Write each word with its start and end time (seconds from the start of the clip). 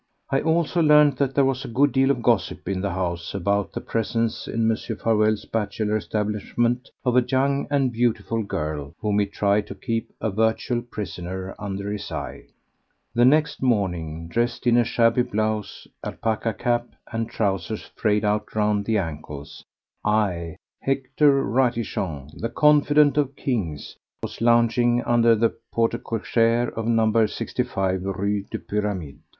I 0.31 0.41
also 0.41 0.81
learned 0.81 1.17
that 1.17 1.35
there 1.35 1.45
was 1.45 1.63
a 1.63 1.67
good 1.67 1.91
deal 1.91 2.09
of 2.09 2.23
gossip 2.23 2.67
in 2.67 2.81
the 2.81 2.89
house 2.89 3.35
anent 3.35 3.71
the 3.73 3.81
presence 3.81 4.47
in 4.47 4.67
Mr. 4.67 4.99
Farewell's 4.99 5.45
bachelor 5.45 5.95
establishment 5.95 6.89
of 7.05 7.15
a 7.15 7.21
young 7.21 7.67
and 7.69 7.91
beautiful 7.91 8.41
girl, 8.41 8.95
whom 8.99 9.19
he 9.19 9.27
tried 9.27 9.67
to 9.67 9.75
keep 9.75 10.11
a 10.19 10.31
virtual 10.31 10.81
prisoner 10.81 11.53
under 11.59 11.91
his 11.91 12.11
eye. 12.11 12.45
The 13.13 13.25
next 13.25 13.61
morning, 13.61 14.27
dressed 14.27 14.65
in 14.65 14.75
a 14.77 14.83
shabby 14.83 15.21
blouse, 15.21 15.85
alpaca 16.03 16.55
cap, 16.55 16.87
and 17.11 17.29
trousers 17.29 17.83
frayed 17.95 18.25
out 18.25 18.55
round 18.55 18.85
the 18.85 18.97
ankles, 18.97 19.63
I—Hector 20.03 21.43
Ratichon, 21.43 22.31
the 22.41 22.49
confidant 22.49 23.17
of 23.17 23.35
kings—was 23.35 24.41
lounging 24.41 25.03
under 25.03 25.35
the 25.35 25.53
porte 25.71 26.01
cochere 26.03 26.73
of 26.75 26.87
No. 26.87 27.27
65 27.27 28.01
Rue 28.01 28.45
des 28.49 28.57
Pyramides. 28.57 29.19